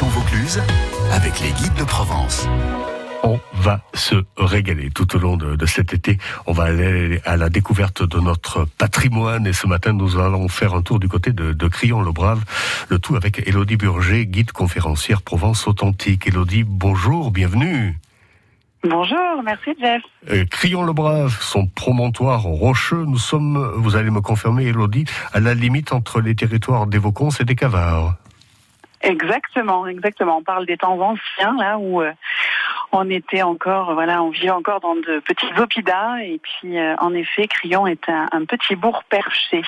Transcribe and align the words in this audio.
Vaucluse 0.00 0.60
avec 1.12 1.38
les 1.40 1.50
guides 1.50 1.74
de 1.74 1.84
Provence. 1.84 2.48
On 3.22 3.38
va 3.54 3.82
se 3.92 4.16
régaler 4.38 4.90
tout 4.90 5.14
au 5.14 5.18
long 5.18 5.36
de, 5.36 5.66
cet 5.66 5.92
été. 5.92 6.18
On 6.46 6.52
va 6.52 6.64
aller 6.64 7.20
à 7.24 7.36
la 7.36 7.50
découverte 7.50 8.02
de 8.02 8.18
notre 8.18 8.64
patrimoine 8.64 9.46
et 9.46 9.52
ce 9.52 9.66
matin 9.66 9.92
nous 9.92 10.18
allons 10.18 10.48
faire 10.48 10.74
un 10.74 10.82
tour 10.82 10.98
du 10.98 11.08
côté 11.08 11.32
de, 11.32 11.52
de 11.52 11.68
Crillon-le-Brave. 11.68 12.42
Le 12.88 12.98
tout 12.98 13.16
avec 13.16 13.46
Elodie 13.46 13.76
Burger, 13.76 14.26
guide 14.26 14.50
conférencière 14.52 15.20
Provence 15.20 15.68
authentique. 15.68 16.26
Elodie, 16.26 16.64
bonjour, 16.64 17.30
bienvenue. 17.30 17.98
Bonjour, 18.82 19.42
merci 19.44 19.70
Jeff. 19.80 20.02
Euh, 20.30 20.44
Crillon-le-Brave, 20.46 21.36
son 21.40 21.66
promontoire 21.66 22.42
rocheux, 22.42 23.04
nous 23.04 23.18
sommes, 23.18 23.72
vous 23.76 23.94
allez 23.94 24.10
me 24.10 24.20
confirmer 24.20 24.64
Elodie, 24.64 25.04
à 25.32 25.38
la 25.38 25.54
limite 25.54 25.92
entre 25.92 26.20
les 26.20 26.34
territoires 26.34 26.86
des 26.86 26.98
Vaucons 26.98 27.30
et 27.38 27.44
des 27.44 27.54
Cavards. 27.54 28.16
Exactement, 29.02 29.86
exactement. 29.86 30.38
On 30.38 30.42
parle 30.42 30.66
des 30.66 30.76
temps 30.76 30.98
anciens, 31.00 31.56
là 31.58 31.78
où 31.78 32.02
euh, 32.02 32.12
on 32.92 33.10
était 33.10 33.42
encore, 33.42 33.94
voilà, 33.94 34.22
on 34.22 34.30
vivait 34.30 34.50
encore 34.50 34.80
dans 34.80 34.94
de 34.94 35.20
petits 35.20 35.52
oppidats. 35.58 36.22
Et 36.22 36.40
puis, 36.40 36.78
euh, 36.78 36.94
en 36.98 37.12
effet, 37.14 37.48
Crillon 37.48 37.86
est 37.86 38.08
un, 38.08 38.44
petit 38.44 38.76
bourg 38.76 39.02
perché. 39.08 39.62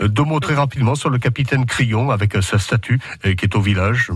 Euh, 0.00 0.08
deux 0.08 0.24
mots 0.24 0.40
très 0.40 0.54
rapidement 0.54 0.94
sur 0.94 1.10
le 1.10 1.18
capitaine 1.18 1.66
Crillon 1.66 2.10
avec 2.10 2.32
sa 2.42 2.58
statue 2.58 2.98
qui 3.22 3.44
est 3.44 3.54
au 3.54 3.60
village. 3.60 4.10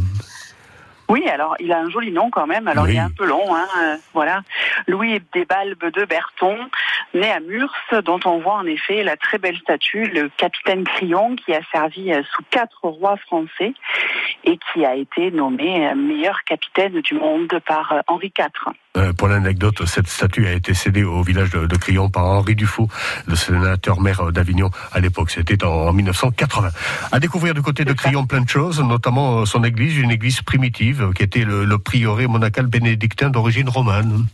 Oui, 1.09 1.29
alors 1.29 1.55
il 1.61 1.71
a 1.73 1.81
un 1.81 1.91
joli 1.91 2.13
nom 2.13 2.31
quand 2.31 2.47
même. 2.47 2.67
Alors 2.67 2.89
il 2.89 2.97
est 2.97 3.01
un 3.01 3.11
peu 3.11 3.27
long, 3.27 3.55
hein, 3.55 3.67
euh, 3.83 3.97
voilà. 4.15 4.43
Louis 4.87 5.21
Desbalbes 5.35 5.85
de 5.93 6.05
Berton, 6.05 6.57
né 7.15 7.31
à 7.31 7.41
Murs, 7.41 7.73
dont 8.05 8.21
on 8.25 8.41
voit 8.41 8.59
en 8.59 8.67
effet 8.67 9.03
la 9.03 9.17
très 9.17 9.39
belle 9.39 9.57
statue, 9.59 10.07
le 10.07 10.31
capitaine 10.37 10.85
Crillon, 10.85 11.37
qui 11.37 11.55
a 11.55 11.61
servi 11.73 12.13
euh, 12.13 12.23
sous 12.35 12.43
quatre 12.51 12.79
rois 12.83 13.17
français 13.17 13.73
et 14.45 14.59
qui 14.73 14.85
a 14.85 14.95
été 14.95 15.31
nommé 15.31 15.87
euh, 15.87 15.95
meilleur 15.95 16.43
capitaine 16.45 17.01
du 17.01 17.15
monde 17.15 17.53
par 17.67 17.95
Henri 18.07 18.33
IV. 18.39 19.15
pour 19.17 19.29
l'anecdote, 19.29 19.87
cette 19.87 20.09
statue 20.09 20.47
a 20.47 20.53
été 20.53 20.75
cédée 20.75 21.05
au 21.05 21.23
village 21.23 21.51
de, 21.51 21.77
Crillon 21.77 22.11
par 22.11 22.25
Henri 22.25 22.55
Dufault, 22.55 22.89
le 23.27 23.37
sénateur 23.37 24.01
maire 24.01 24.33
d'Avignon 24.33 24.71
à 24.93 25.01
l'époque. 25.01 25.31
C'était 25.31 25.65
en, 25.65 25.89
en 25.89 25.93
1980. 25.93 26.69
À 27.13 27.21
découvrir 27.21 27.55
du 27.55 27.63
côté 27.63 27.85
de 27.85 27.93
Crillon 27.93 28.27
plein 28.27 28.41
de 28.41 28.49
choses, 28.49 28.81
notamment 28.81 29.45
son 29.47 29.65
église, 29.65 29.97
une 29.99 30.11
église 30.11 30.43
primitive 30.43 31.13
qui 31.15 31.23
était 31.23 31.45
le, 31.45 31.79
prieuré 31.79 32.27
monacal 32.27 32.67
bénédictin 32.67 33.31
d'origine 33.31 33.69
romane. 33.69 34.27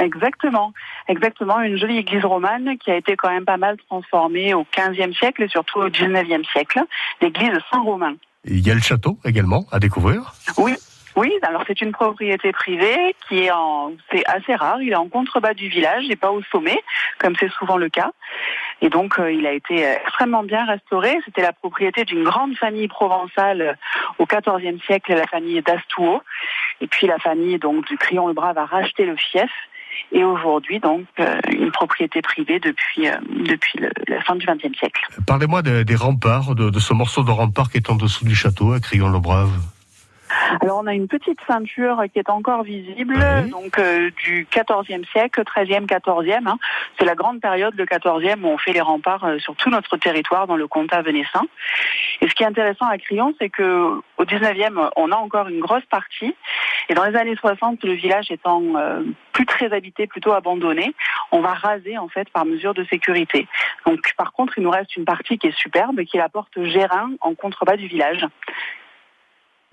Exactement, 0.00 0.72
exactement, 1.08 1.60
une 1.60 1.76
jolie 1.76 1.98
église 1.98 2.24
romane 2.24 2.76
qui 2.78 2.90
a 2.90 2.96
été 2.96 3.16
quand 3.16 3.30
même 3.30 3.44
pas 3.44 3.56
mal 3.56 3.76
transformée 3.88 4.54
au 4.54 4.66
XVe 4.76 5.12
siècle 5.14 5.42
et 5.42 5.48
surtout 5.48 5.80
au 5.80 5.88
XIXe 5.88 6.46
siècle, 6.50 6.80
l'église 7.20 7.58
Saint-Romain. 7.70 8.14
Il 8.44 8.66
y 8.66 8.70
a 8.70 8.74
le 8.74 8.80
château 8.80 9.18
également 9.24 9.64
à 9.70 9.78
découvrir. 9.78 10.32
Oui, 10.58 10.74
oui, 11.16 11.32
alors 11.42 11.62
c'est 11.66 11.80
une 11.80 11.92
propriété 11.92 12.52
privée 12.52 13.14
qui 13.28 13.44
est 13.44 13.50
en, 13.52 13.92
c'est 14.10 14.26
assez 14.26 14.54
rare. 14.54 14.82
Il 14.82 14.90
est 14.90 14.96
en 14.96 15.08
contrebas 15.08 15.54
du 15.54 15.68
village 15.68 16.04
et 16.10 16.16
pas 16.16 16.32
au 16.32 16.42
sommet, 16.50 16.82
comme 17.18 17.36
c'est 17.38 17.50
souvent 17.52 17.76
le 17.76 17.88
cas. 17.88 18.10
Et 18.80 18.88
donc 18.88 19.18
euh, 19.20 19.32
il 19.32 19.46
a 19.46 19.52
été 19.52 19.86
euh, 19.86 19.94
extrêmement 20.02 20.42
bien 20.42 20.64
restauré. 20.64 21.16
C'était 21.24 21.42
la 21.42 21.52
propriété 21.52 22.04
d'une 22.04 22.24
grande 22.24 22.56
famille 22.56 22.88
provençale 22.88 23.62
euh, 23.62 23.74
au 24.18 24.26
XIVe 24.26 24.80
siècle, 24.86 25.14
la 25.14 25.26
famille 25.28 25.62
d'Astouot. 25.62 26.20
Et 26.80 26.88
puis 26.88 27.06
la 27.06 27.18
famille 27.18 27.58
donc 27.58 27.86
du 27.86 27.96
Crillon-le-Brave 27.96 28.58
a 28.58 28.66
racheté 28.66 29.06
le 29.06 29.16
fief. 29.16 29.50
Et 30.12 30.24
aujourd'hui, 30.24 30.80
donc, 30.80 31.04
une 31.50 31.70
propriété 31.70 32.22
privée 32.22 32.60
depuis, 32.60 33.08
depuis 33.46 33.80
la 34.08 34.22
fin 34.22 34.36
du 34.36 34.46
XXe 34.46 34.78
siècle. 34.78 35.00
Parlez-moi 35.26 35.62
des, 35.62 35.96
remparts, 35.96 36.54
de, 36.54 36.70
de, 36.70 36.78
ce 36.78 36.92
morceau 36.92 37.22
de 37.22 37.30
rempart 37.30 37.70
qui 37.70 37.78
est 37.78 37.90
en 37.90 37.96
dessous 37.96 38.24
du 38.24 38.34
château 38.34 38.72
à 38.72 38.80
Crillon-le-Brave. 38.80 39.50
Alors 40.60 40.80
on 40.82 40.86
a 40.86 40.94
une 40.94 41.08
petite 41.08 41.38
ceinture 41.46 42.02
qui 42.12 42.18
est 42.18 42.30
encore 42.30 42.62
visible, 42.62 43.18
donc 43.50 43.78
euh, 43.78 44.10
du 44.24 44.46
14e 44.50 45.06
siècle, 45.10 45.42
13e, 45.42 45.86
14e. 45.86 46.46
Hein. 46.46 46.58
C'est 46.98 47.04
la 47.04 47.14
grande 47.14 47.40
période, 47.40 47.74
le 47.76 47.84
14e, 47.84 48.42
où 48.42 48.48
on 48.48 48.58
fait 48.58 48.72
les 48.72 48.80
remparts 48.80 49.24
euh, 49.24 49.38
sur 49.38 49.56
tout 49.56 49.70
notre 49.70 49.96
territoire 49.96 50.46
dans 50.46 50.56
le 50.56 50.66
comtat 50.66 51.02
venessin. 51.02 51.42
Et 52.20 52.28
ce 52.28 52.34
qui 52.34 52.42
est 52.42 52.46
intéressant 52.46 52.86
à 52.86 52.98
Crillon, 52.98 53.34
c'est 53.40 53.48
que 53.48 54.00
au 54.16 54.24
19e, 54.24 54.90
on 54.96 55.12
a 55.12 55.16
encore 55.16 55.48
une 55.48 55.60
grosse 55.60 55.84
partie. 55.86 56.34
Et 56.88 56.94
dans 56.94 57.04
les 57.04 57.16
années 57.16 57.36
60, 57.36 57.82
le 57.84 57.92
village 57.92 58.30
étant 58.30 58.62
euh, 58.76 59.02
plus 59.32 59.46
très 59.46 59.72
habité, 59.72 60.06
plutôt 60.06 60.32
abandonné, 60.32 60.94
on 61.32 61.40
va 61.40 61.54
raser 61.54 61.96
en 61.98 62.08
fait 62.08 62.28
par 62.30 62.44
mesure 62.44 62.74
de 62.74 62.84
sécurité. 62.84 63.48
Donc 63.86 64.12
par 64.16 64.32
contre, 64.32 64.58
il 64.58 64.64
nous 64.64 64.70
reste 64.70 64.96
une 64.96 65.04
partie 65.04 65.38
qui 65.38 65.48
est 65.48 65.56
superbe, 65.56 66.02
qui 66.04 66.16
est 66.16 66.20
la 66.20 66.28
porte 66.28 66.62
Gérin 66.62 67.10
en 67.20 67.34
contrebas 67.34 67.76
du 67.76 67.86
village. 67.86 68.26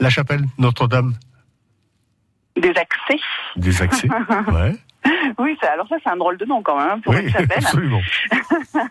La 0.01 0.09
chapelle 0.09 0.41
Notre-Dame 0.57 1.13
Des 2.55 2.69
accès. 2.69 3.19
Des 3.55 3.81
accès, 3.83 4.09
ouais. 4.51 4.73
Oui, 5.37 5.55
alors 5.61 5.87
ça 5.87 5.97
c'est 6.03 6.09
un 6.09 6.17
drôle 6.17 6.37
de 6.37 6.45
nom 6.45 6.63
quand 6.63 6.75
même 6.75 6.89
hein, 6.89 6.99
pour 7.03 7.13
une 7.13 7.29
chapelle. 7.29 7.59
Absolument. 7.59 8.01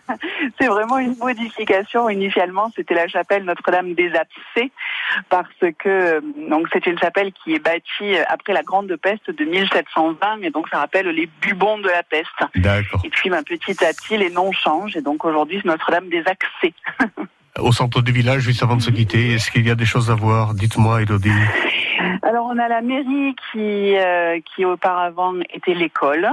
c'est 0.59 0.67
vraiment 0.67 0.99
une 0.99 1.17
modification. 1.17 2.09
Initialement, 2.09 2.71
c'était 2.75 2.93
la 2.93 3.09
chapelle 3.09 3.43
Notre-Dame 3.43 3.93
des 3.93 4.11
Accès 4.13 4.71
parce 5.27 5.49
que 5.79 6.21
donc 6.49 6.67
c'est 6.71 6.85
une 6.85 6.97
chapelle 6.97 7.33
qui 7.33 7.55
est 7.55 7.59
bâtie 7.59 8.17
après 8.29 8.53
la 8.53 8.63
grande 8.63 8.95
peste 8.95 9.31
de 9.31 9.43
1720 9.43 10.43
et 10.43 10.49
donc 10.49 10.69
ça 10.69 10.77
rappelle 10.79 11.07
les 11.07 11.29
bubons 11.41 11.79
de 11.79 11.89
la 11.89 12.03
peste. 12.03 12.29
D'accord. 12.55 13.01
Et 13.03 13.09
puis 13.09 13.29
petit 13.29 13.83
à 13.83 13.89
petit 13.93 14.17
les 14.17 14.29
noms 14.29 14.53
changent 14.53 14.95
et 14.95 15.01
donc 15.01 15.25
aujourd'hui 15.25 15.59
c'est 15.61 15.67
Notre-Dame 15.67 16.07
des 16.07 16.23
Accès. 16.25 16.73
au 17.59 17.71
centre 17.71 18.01
du 18.01 18.11
village, 18.11 18.41
juste 18.41 18.63
avant 18.63 18.77
de 18.77 18.81
se 18.81 18.91
quitter 18.91 19.33
Est-ce 19.33 19.51
qu'il 19.51 19.67
y 19.67 19.71
a 19.71 19.75
des 19.75 19.85
choses 19.85 20.09
à 20.09 20.15
voir? 20.15 20.53
Dites-moi, 20.53 21.01
Elodie. 21.01 21.29
Alors, 22.23 22.45
on 22.45 22.57
a 22.57 22.67
la 22.67 22.81
mairie 22.81 23.35
qui, 23.51 23.97
euh, 23.97 24.39
qui 24.55 24.63
auparavant 24.63 25.33
était 25.53 25.73
l'école. 25.73 26.29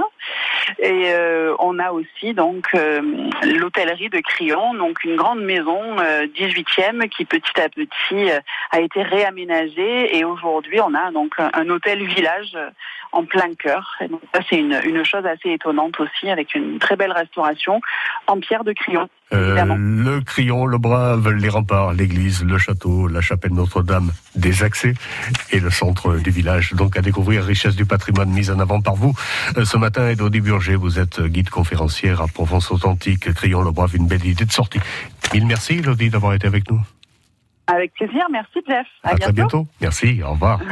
Et 0.77 1.05
euh, 1.07 1.55
on 1.59 1.79
a 1.79 1.91
aussi 1.91 2.33
donc 2.33 2.67
euh, 2.75 3.01
l'hôtellerie 3.43 4.09
de 4.09 4.19
Crillon, 4.19 4.75
donc 4.75 5.03
une 5.03 5.15
grande 5.15 5.41
maison 5.41 5.95
18e 5.97 7.09
qui 7.09 7.25
petit 7.25 7.59
à 7.59 7.69
petit 7.69 8.29
a 8.71 8.79
été 8.79 9.01
réaménagée 9.01 10.15
et 10.15 10.23
aujourd'hui 10.23 10.79
on 10.79 10.93
a 10.93 11.11
donc 11.11 11.33
un 11.39 11.69
hôtel 11.69 12.05
village 12.05 12.55
en 13.11 13.25
plein 13.25 13.53
cœur. 13.55 13.95
Et 14.01 14.07
donc 14.07 14.21
ça 14.33 14.41
c'est 14.47 14.57
une, 14.57 14.79
une 14.85 15.03
chose 15.03 15.25
assez 15.25 15.49
étonnante 15.49 15.99
aussi 15.99 16.29
avec 16.29 16.53
une 16.53 16.77
très 16.77 16.95
belle 16.95 17.13
restauration 17.13 17.81
en 18.27 18.39
pierre 18.39 18.63
de 18.63 18.73
Crillon. 18.73 19.09
Le 19.31 20.21
Crillon, 20.21 20.65
le 20.65 20.77
Brave, 20.77 21.29
les 21.31 21.49
remparts, 21.49 21.93
l'église, 21.93 22.43
le 22.43 22.57
château, 22.57 23.07
la 23.07 23.21
chapelle 23.21 23.53
Notre-Dame, 23.53 24.11
des 24.35 24.63
accès 24.63 24.93
et 25.51 25.59
le 25.59 25.69
centre 25.69 26.17
du 26.17 26.29
village. 26.31 26.73
Donc 26.73 26.97
à 26.97 27.01
découvrir 27.01 27.43
richesse 27.43 27.75
du 27.75 27.85
patrimoine 27.85 28.29
mise 28.29 28.51
en 28.51 28.59
avant 28.59 28.81
par 28.81 28.95
vous. 28.95 29.13
Ce 29.63 29.77
matin, 29.77 30.09
Elodie 30.09 30.41
Burger, 30.41 30.75
vous 30.75 30.99
êtes 30.99 31.21
guide 31.21 31.49
conférencière 31.49 32.21
à 32.21 32.27
Provence 32.27 32.71
Authentique. 32.71 33.31
Crions 33.33 33.61
le 33.61 33.71
brave, 33.71 33.95
une 33.95 34.07
belle 34.07 34.25
idée 34.25 34.45
de 34.45 34.51
sortie. 34.51 34.79
Mille 35.33 35.45
merci, 35.45 35.73
Elodie, 35.75 36.09
d'avoir 36.09 36.33
été 36.33 36.47
avec 36.47 36.69
nous. 36.71 36.81
Avec 37.67 37.93
plaisir. 37.93 38.25
Merci, 38.31 38.59
Jeff. 38.67 38.87
À, 39.03 39.15
très 39.15 39.31
bientôt. 39.31 39.67
Merci. 39.79 40.21
Au 40.25 40.31
revoir. 40.31 40.59